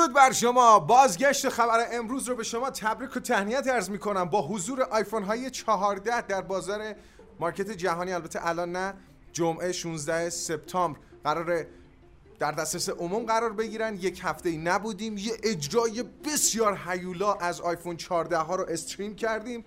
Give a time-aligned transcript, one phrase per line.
[0.00, 0.78] درود بر شما.
[0.78, 4.24] بازگشت خبر امروز رو به شما تبریک و تهنیت ارز می‌کنم.
[4.24, 6.94] با حضور آیفون های 14 در بازار
[7.40, 8.94] مارکت جهانی البته الان نه
[9.32, 10.98] جمعه 16 سپتامبر.
[11.24, 11.66] قرار
[12.38, 13.96] در دسترس عموم قرار بگیرن.
[13.96, 15.18] یک هفته ای نبودیم.
[15.18, 19.64] یه اجرای بسیار حیولا از آیفون 14 ها رو استریم کردیم.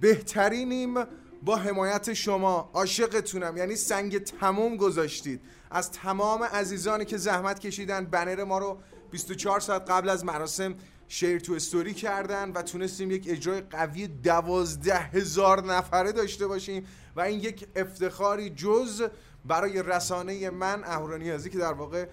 [0.00, 0.94] بهترینیم.
[1.42, 3.56] با حمایت شما عاشقتونم.
[3.56, 5.40] یعنی سنگ تموم گذاشتید.
[5.70, 8.78] از تمام عزیزانی که زحمت کشیدن بنر ما رو
[9.10, 10.74] 24 ساعت قبل از مراسم
[11.08, 17.20] شیر تو استوری کردن و تونستیم یک اجرای قوی دوازده هزار نفره داشته باشیم و
[17.20, 19.02] این یک افتخاری جز
[19.44, 22.06] برای رسانه من اهورانیازی که در واقع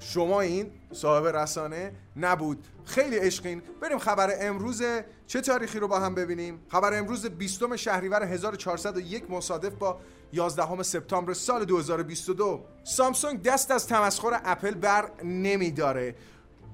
[0.00, 2.64] شما این صاحب رسانه نبود.
[2.84, 4.82] خیلی عشقین بریم خبر امروز
[5.26, 10.00] چه تاریخی رو با هم ببینیم؟ خبر امروز 20 شهریور 1401 مصادف با
[10.32, 16.14] 11 سپتامبر سال 2022 سامسونگ دست از تمسخر اپل بر نمیداره.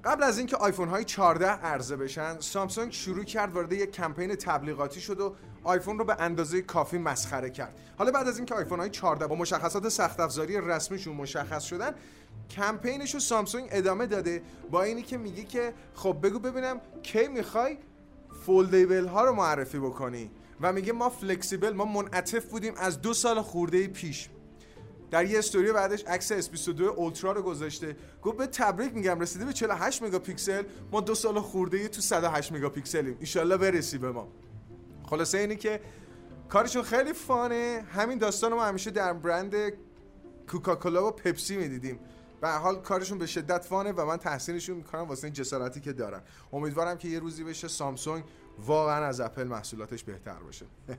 [0.04, 5.00] قبل از اینکه آیفون های 14 عرضه بشن سامسونگ شروع کرد وارد یک کمپین تبلیغاتی
[5.00, 7.78] شد و آیفون رو به اندازه کافی مسخره کرد.
[7.98, 11.94] حالا بعد از اینکه آیفون های 14 با مشخصات سخت افزاری رسمیشون مشخص شدن
[12.50, 17.78] کمپینش رو سامسونگ ادامه داده با اینی که میگه که خب بگو ببینم کی می‌خوای
[18.46, 20.30] foldable ها رو معرفی بکنی.
[20.60, 24.28] و میگه ما فلکسیبل ما منعطف بودیم از دو سال خورده پیش.
[25.10, 27.96] در یه استوری بعدش عکس S22 اولترا رو گذاشته.
[28.22, 30.62] گفت به تبریک میگم رسیده به 48 مگاپیکسل.
[30.92, 33.18] ما دو سال خورده تو 108 مگاپیکسلیم.
[33.36, 34.28] ان برسی به ما.
[35.06, 35.80] خلاصه اینی که
[36.48, 37.84] کارشون خیلی فانه.
[37.92, 39.54] همین داستان ما همیشه در برند
[40.50, 41.98] کوکاکولا و پپسی می‌دیدیم.
[42.40, 46.22] به حال کارشون به شدت فانه و من تحسینشون می‌کنم واسه این جسارتی که دارن.
[46.52, 48.24] امیدوارم که یه روزی بشه سامسونگ
[48.58, 50.66] واقعا از اپل محصولاتش بهتر باشه.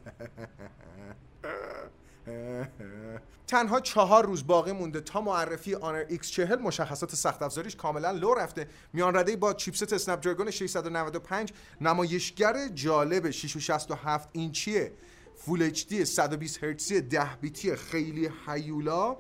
[3.48, 8.68] تنها چهار روز باقی مونده تا معرفی آنر X40 مشخصات سخت افزاریش کاملا لو رفته.
[8.94, 14.92] میان رده با چیپست Snapdragon 695 نمایشگر جالب 667 اینچیه
[15.36, 19.18] Full HD 120 هرتزی 10 بیتی خیلی هیولا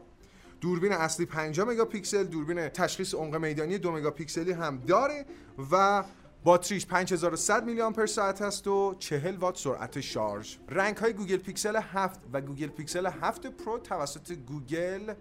[0.61, 2.23] دوربین اصلی 5 مگاپیکسل.
[2.23, 5.25] دوربین تشخیص عمق میدانی 2 مگاپیکسلی هم داره
[5.71, 6.03] و
[6.45, 10.55] باتریش 5100 میلی آمپر ساعت هست و 40 وات سرعت شارژ.
[10.69, 15.13] رنگ های گوگل پیکسل 7 و گوگل پیکسل 7 پرو توسط گوگل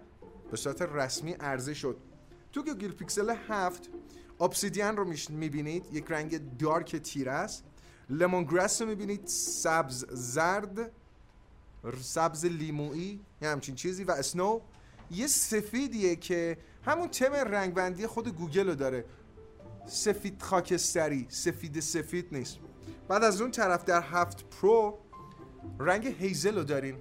[0.51, 1.97] به صورت رسمی عرضه شد.
[2.51, 3.89] تو گوگل پیکسل 7
[4.41, 5.85] Obsidian رو می‌بینید.
[5.93, 7.63] یک رنگ dark تیره است.
[8.09, 9.27] Lemongrass رو می‌بینید.
[9.27, 10.91] سبز زرد
[12.01, 14.59] سبز لیمویی یه همچین چیزی و Snow
[15.11, 19.05] یه سفیدیه که همون تم رنگبندی خود گوگل رو داره.
[19.85, 22.57] سفید خاکستری سفید سفید نیست.
[23.07, 24.97] بعد از اون طرف در هفت پرو
[25.79, 26.95] رنگ Hazel رو دارین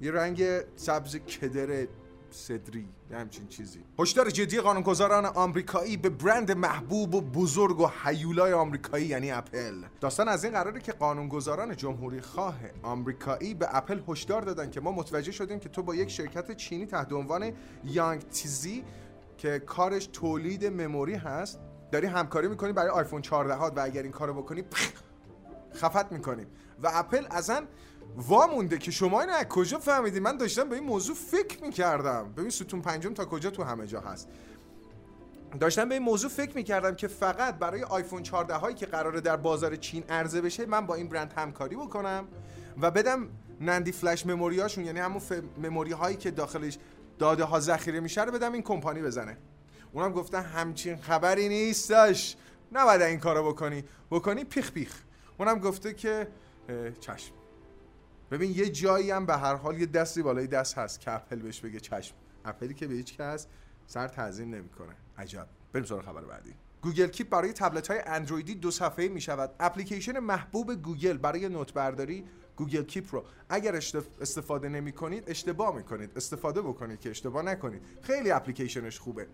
[0.00, 0.44] یه رنگ
[0.76, 1.86] سبز کدر
[2.30, 3.84] سدری همچین چیزی.
[3.98, 9.82] هشدار جدی قانونگذاران آمریکایی به برند محبوب و بزرگ و هیولای آمریکایی یعنی اپل.
[10.00, 14.92] داستان از این قراره که قانونگذاران جمهوری خواه آمریکایی به اپل هشدار دادن که ما
[14.92, 17.52] متوجه شدیم که تو با یک شرکت چینی تحت عنوان
[17.84, 18.84] یانگ تیزی
[19.38, 21.58] که کارش تولید مموری هست
[21.92, 24.64] داری همکاری می‌کنی برای آیفون 14 و اگر این کارو بکنی
[25.74, 26.46] خفت می‌کنیم
[26.82, 27.66] و اپل ازن
[28.16, 32.32] وامونده که شما اینو از کجا فهمیدی؟ من داشتم به این موضوع فکر می‌کردم.
[32.36, 34.28] ببین ستون پنجم تا کجا تو همه جا هست.
[35.60, 39.36] داشتم به این موضوع فکر می‌کردم که فقط برای آیفون 14 هایی که قراره در
[39.36, 42.28] بازار چین عرضه بشه من با این برند همکاری بکنم
[42.80, 43.28] و بدم
[43.60, 45.22] NAND flash memory اشون یعنی همون.
[45.62, 46.78] memory هایی که داخلش
[47.18, 49.38] داده ها ذخیره میشه رو بدم این کمپانی بزنه.
[49.92, 52.36] اونم گفتن همچین خبری نیستش
[52.72, 53.84] نباید این کارو بکنی.
[54.10, 55.02] بکنی پیخ پیخ.
[55.38, 56.28] اونم گفته که
[57.00, 57.34] چشم.
[58.30, 61.60] ببین یه جایی هم به هر حال یه دستی بالای دست هست که اپل بهش
[61.60, 62.14] بگه چشم.
[62.44, 63.46] اپلی که به هیچ کس
[63.86, 64.96] سر تعظیم نمی‌کنه.
[65.18, 65.46] عجب.
[65.72, 66.54] بریم سراغ خبر بعدی.
[66.82, 71.72] Google Keep برای تبلت های اندرویدی دو صفحه می شود اپلیکیشن محبوب گوگل برای نوت
[71.72, 72.24] برداری
[72.56, 73.24] Google Keep رو.
[73.48, 73.74] اگر
[74.20, 77.82] استفاده نمی کنید اشتباه می کنید استفاده بکنید که اشتباه نکنید.
[78.02, 79.26] خیلی اپلیکیشنش خوبه.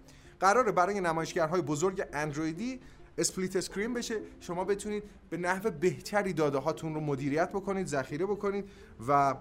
[0.42, 2.80] قراره برای نمایشگرهای بزرگ اندرویدی
[3.18, 4.20] split screen بشه.
[4.40, 8.64] شما بتونید به نحو بهتری داده هاتون رو مدیریت بکنید ذخیره بکنید
[9.08, 9.34] و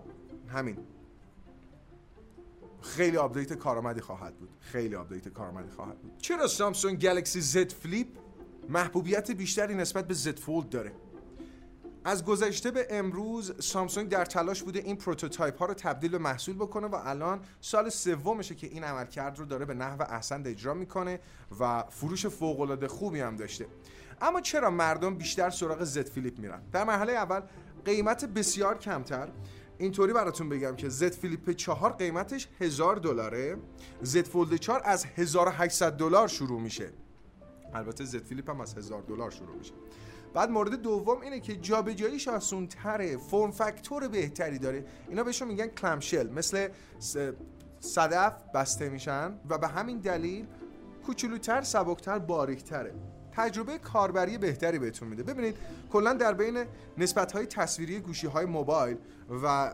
[0.47, 0.77] همین.
[2.81, 4.49] خیلی آپدیت کارآمدی خواهد بود.
[4.59, 6.17] خیلی آپدیت کارآمدی خواهد بود.
[6.17, 8.07] چرا سامسونگ گلکسی Z Flip؟
[8.69, 10.91] محبوبیت بیشتری نسبت به Z Fold داره.
[12.05, 16.55] از گذشته به امروز سامسونگ در تلاش بوده این prototype ها رو تبدیل به محصول
[16.55, 21.19] بکنه و الان سال سومشه که این عملکرد رو داره به نحو احسن اجرا می‌کنه
[21.59, 23.67] و فروش فوق العاده خوبی هم داشته.
[24.21, 27.41] اما چرا مردم بیشتر سراغ Z Flip میرن؟ در مرحله اول
[27.85, 29.29] قیمت بسیار کمتر.
[29.77, 33.57] اینطوری براتون بگم که Z Flip 4 قیمتش 1000 دلاره.
[34.01, 36.89] Z Fold 4 از 1800 دلار شروع میشه.
[37.73, 39.73] البته زد فیلیپ هم از هزار دلار شروع میشه.
[40.33, 44.85] بعد مورد دوم اینه که جابجاییش آسون تره فرم فاکتور بهتری داره.
[45.09, 46.29] اینا بهشون میگن کلمشل.
[46.29, 46.67] مثل
[47.79, 50.47] صدف بسته میشن و به همین دلیل
[51.05, 52.93] کوچولوتر سبکتر باریکتره.
[53.31, 55.23] تجربه کاربری بهتری بهتون میده.
[55.23, 55.55] ببینید
[55.91, 56.65] کلا در بین
[56.97, 58.97] نسبت های تصویری گوشی های موبایل
[59.43, 59.73] و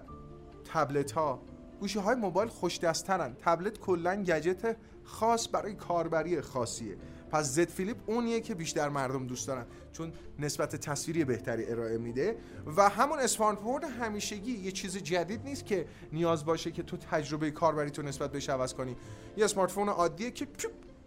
[0.74, 1.42] تبلت ها
[1.80, 6.98] گوشی های موبایل خوش دستترن تبلت کلا گجت خاص برای کاربری خاصیه.
[7.32, 12.38] پس زد فیلیپ اونیه که بیشتر مردم دوست دارن چون نسبت تصویری بهتری ارائه میده.
[12.78, 17.90] و همون اسمارت همیشگی یه چیز جدید نیست که نیاز باشه که تو تجربه کاربری
[17.90, 18.96] تو نسبت بهش عوض کنی.
[19.38, 20.48] یه اسمارت فون عادیه که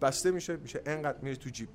[0.03, 1.69] بسته میشه میشه انقدر میره تو جیب.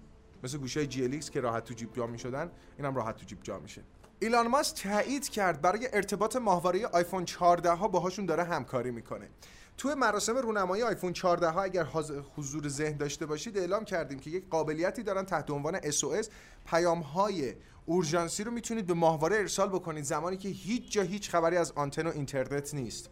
[0.43, 3.81] مثل گوشه جی که راحت تو جیب جا می‌شدن اینم راحت تو جیب جا میشه.
[4.19, 9.29] ایلان ماسک تایید کرد برای ارتباط ماهواره آیفون 14 ها باهاشون داره همکاری می‌کنه.
[9.77, 11.87] توی مراسم رونمایی آیفون 14 ها اگر
[12.35, 16.27] حضور ذهن داشته باشید اعلام کردیم که یک قابلیتی دارن تحت عنوان SOS
[16.65, 17.53] پیام های
[17.85, 20.03] اورژانسی رو می‌تونید به ماهواره ارسال بکنید.
[20.03, 23.09] زمانی که هیچ جا هیچ خبری از آنتن و اینترنت نیست.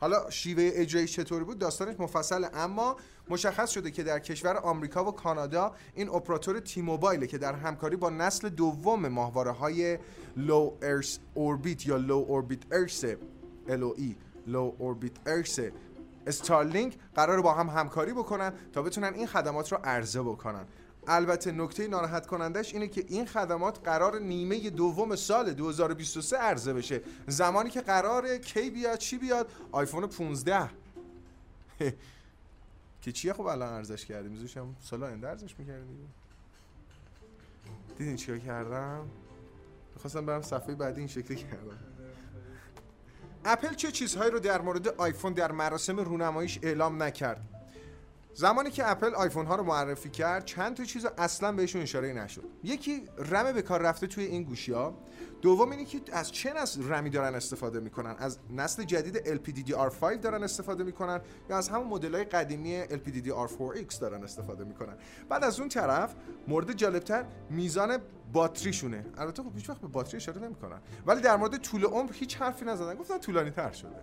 [0.00, 2.96] حالا شیوه اجرایی چطوری بود؟ داستانش مفصله اما
[3.28, 7.96] مشخص شده که در کشور آمریکا و کانادا این اپراتور تی موبایل که در همکاری
[7.96, 9.98] با نسل دوم ماهواره های
[10.36, 13.04] لو ارس اوربیت یا لو اوربیت ارس
[13.68, 14.14] LOE
[14.46, 15.58] لو اوربیت ارس
[16.26, 20.64] استارلینک قرار با هم همکاری بکنن تا بتونن این خدمات رو عرضه بکنن.
[21.06, 27.00] البته نکته ناراحت کنندش اینه که این خدمات قرار نیمه دوم سال 2023 عرضه بشه.
[27.26, 30.70] زمانی که قرار کی بیاد چی بیاد؟ آیفون 15
[33.02, 36.14] که چیه خب الان ارزش کردیم؟ میزوش هم سال آینده ارزش می‌کردیم
[37.98, 39.06] دیدین چیکار کردم؟
[39.94, 41.93] می‌خواستم برم صفحه بعدی این شکلی کردم.
[43.44, 47.40] اپل چه چیزهایی رو در مورد آیفون در مراسم رونماییش اعلام نکرد؟
[48.34, 52.44] زمانی که اپل آیفون ها رو معرفی کرد چند تا چیز اصلا بهشون اشاره نشد.
[52.64, 54.94] یکی رم به کار رفته توی این گوشی ها
[55.42, 60.42] دوم اینه که از چه نسل رمی دارن استفاده می‌کنن؟ از نسل جدید LPDDR5 دارن
[60.42, 61.20] استفاده می‌کنن
[61.50, 64.96] یا از همون مدل های قدیمی LPDDR4X دارن استفاده می‌کنن؟
[65.28, 66.14] بعد از اون طرف
[66.48, 67.98] مورد جالبتر میزان
[68.32, 69.06] باتریشونه.
[69.18, 70.80] البته خب هیچ وقت به باتری اشاره نمی‌کنن.
[71.06, 72.94] ولی در مورد طول عمر هیچ حرفی نزدن.
[72.94, 73.96] گفتن طولانی تر شده.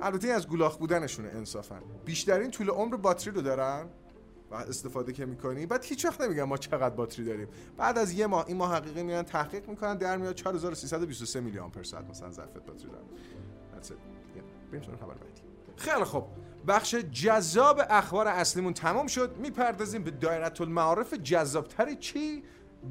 [0.00, 1.80] البته از گولاخ بودنشونه انصافا.
[2.04, 3.86] بیشترین طول عمر باتری رو دارن
[4.50, 5.66] و استفاده که می‌کنی.
[5.66, 7.48] بعد هیچ وقت نمیگن ما چقدر باتری داریم.
[7.76, 11.82] بعد از یه ماه این ماه حقیقی میان تحقیق می‌کنن در میاد 4323 میلی آمپر
[11.82, 13.04] ساعت مثلا ظرفیت باتری دارن.
[14.70, 15.42] بریم خبر بعدی.
[15.76, 16.24] خیلی خوب.
[16.66, 19.36] بخش جذاب اخبار اصلیمون تمام شد.
[19.36, 22.44] می‌پردازیم به دایره المعارف جذابتر چی؟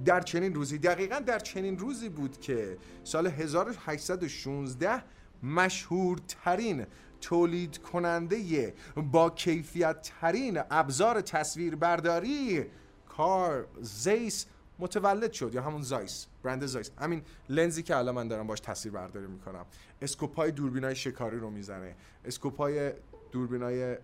[0.06, 5.04] در چنین روزی دقیقا در چنین روزی بود که سال 1816
[5.44, 6.86] مشهورترین
[7.22, 8.74] تولید کننده
[9.12, 12.66] با کیفیت ترین ابزار تصویربرداری
[13.10, 14.46] کار زیس
[14.80, 18.94] متولد شد یا همون زایس برند زایس همین لنزی که الان من دارم باش تصویر
[18.94, 19.66] برداری می‌کنم.
[20.02, 21.96] اسکوپای دوربینای شکاری رو می‌زنه.
[22.26, 22.94] اسکوپای
[23.32, 23.98] دوربینای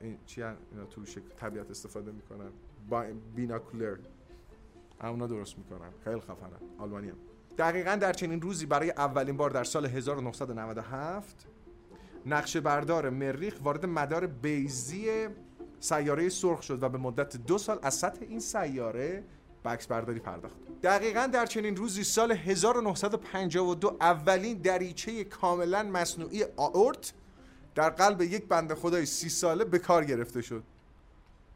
[0.00, 1.04] این چی اینا تو
[1.36, 2.50] طبیعت استفاده می‌کنن.
[2.88, 3.04] با
[3.36, 3.96] بیناکولر.
[5.02, 5.90] اونا درست می‌کنن.
[6.04, 7.16] خیلی خفنه آلمانی هم.
[7.58, 11.46] دقیقا در چنین روزی برای اولین بار در سال 1997
[12.26, 15.28] نقشه بردار مریخ وارد مدار بیزی
[15.80, 19.24] سیاره سرخ شد و به مدت دو سال از سطح این سیاره
[19.64, 20.56] بکس برداری پرداخت.
[20.82, 27.12] دقیقا در چنین روزی سال 1952 اولین دریچه کاملا مصنوعی آورت
[27.74, 30.62] در قلب یک بنده خدای سی ساله به کار گرفته شد.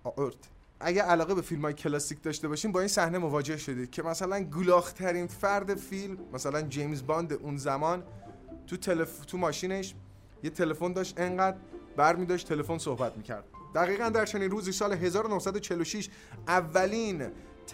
[0.05, 0.58] آورت.
[0.81, 4.41] اگه علاقه به فیلم های کلاسیک داشته باشین با این صحنه مواجه شدید که مثلا
[4.41, 8.03] گلاخترین فرد فیلم مثلا جیمز باند اون زمان
[8.67, 9.25] تو تلف...
[9.25, 9.95] تو ماشینش
[10.43, 11.57] یه تلفن داشت انقدر
[11.97, 13.45] برمی داشت تلفن صحبت می‌کرد.
[13.75, 16.09] دقیقا در چنین روزی سال 1946
[16.49, 17.27] اولین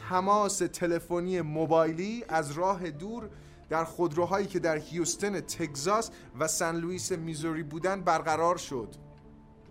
[0.08, 3.30] تماس تلفنی موبایلی از راه دور
[3.68, 9.03] در خودروهایی که در هیوستن تگزاس و سن لوئیس میزوری بودن برقرار شد.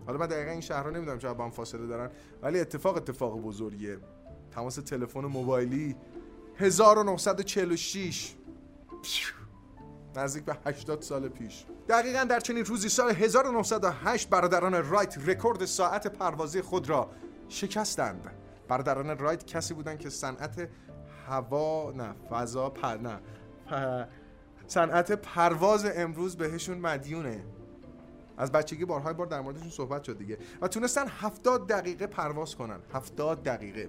[0.06, 2.10] حالا من دقیقا این شهرها نمی‌دونم چرا با هم فاصله دارن
[2.42, 3.98] ولی اتفاق اتفاق بزرگیه.
[4.50, 5.96] تماس تلفن موبایلی
[6.56, 8.34] 1946
[10.16, 11.64] نزدیک به 80 سال پیش.
[11.88, 17.10] دقیقا در چنین روزی سال 1908 برادران رایت رکورد ساعت پروازی خود را
[17.48, 18.30] شکستند.
[18.68, 20.68] برادران رایت کسی بودند که صنعت
[21.28, 23.20] هوا نه فضا پر نه
[24.66, 27.44] صنعت پرواز امروز بهشون مدیونه.
[28.36, 30.38] از بچگی بارهای بار در موردشون صحبت شد دیگه.
[30.60, 32.78] و تونستن 70 دقیقه پرواز کنن.
[32.92, 33.88] 70 دقیقه.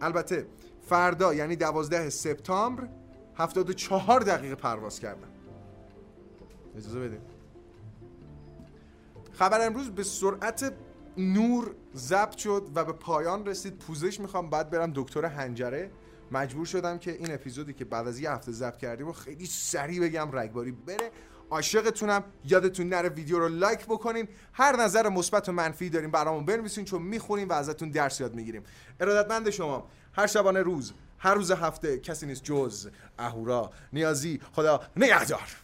[0.00, 0.46] البته
[0.82, 2.88] فردا یعنی 12 سپتامبر
[3.34, 5.28] 74 دقیقه پرواز کردن.
[6.76, 7.20] اجازه بده
[9.32, 10.72] خبر امروز به سرعت
[11.16, 13.78] نور ضبط شد و به پایان رسید.
[13.78, 15.90] پوزش می‌خوام بعد برم دکتر هنجره.
[16.30, 20.00] مجبور شدم که این اپیزودی که بعد از یه هفته ضبط کردیم و خیلی سریع
[20.00, 21.10] بگم رگباری بره.
[21.50, 22.24] عاشقتونم.
[22.44, 24.28] یادتون نره ویدیو رو لایک بکنین.
[24.52, 28.62] هر نظر مثبت و منفی داریم برامون بنویسین چون می‌خونیم و ازتون درس یاد می‌گیریم.
[29.00, 34.40] ارادتمند شما هر شبانه روز هر روز هفته کسی نیست جز اهورا نیازی.
[34.52, 35.56] خدا نگهدار.